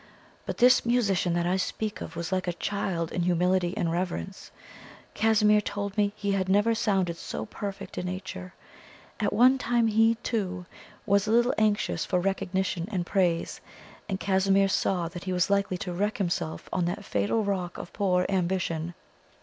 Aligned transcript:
But 0.47 0.57
this 0.57 0.83
musician 0.83 1.35
that 1.35 1.45
I 1.45 1.57
speak 1.57 2.01
of 2.01 2.15
was 2.15 2.31
like 2.31 2.47
a 2.47 2.53
child 2.53 3.11
in 3.11 3.21
humility 3.21 3.77
and 3.77 3.91
reverence. 3.91 4.49
Casimir 5.13 5.61
told 5.61 5.95
me 5.95 6.11
he 6.15 6.31
had 6.31 6.49
never 6.49 6.73
sounded 6.73 7.17
so 7.17 7.45
perfect 7.45 7.99
a 7.99 8.03
nature. 8.03 8.55
At 9.19 9.31
one 9.31 9.59
time 9.59 9.85
he, 9.85 10.15
too, 10.23 10.65
was 11.05 11.27
a 11.27 11.31
little 11.31 11.53
anxious 11.59 12.03
for 12.03 12.19
recognition 12.19 12.87
and 12.91 13.05
praise, 13.05 13.61
and 14.09 14.19
Casimir 14.19 14.69
saw 14.69 15.07
that 15.07 15.25
he 15.25 15.33
was 15.33 15.51
likely 15.51 15.77
to 15.77 15.93
wreck 15.93 16.17
himself 16.17 16.67
on 16.73 16.85
that 16.85 17.05
fatal 17.05 17.43
rock 17.43 17.77
of 17.77 17.93
poor 17.93 18.25
ambition. 18.27 18.95